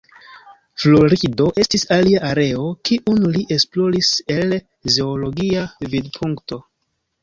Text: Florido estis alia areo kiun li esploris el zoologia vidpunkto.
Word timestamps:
Florido 0.83 1.49
estis 1.65 1.85
alia 1.97 2.23
areo 2.31 2.65
kiun 2.91 3.23
li 3.37 3.47
esploris 3.59 4.13
el 4.41 4.59
zoologia 4.99 5.71
vidpunkto. 5.97 6.65